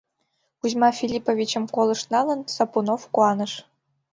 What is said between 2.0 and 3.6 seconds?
налын, Сапунов куаныш: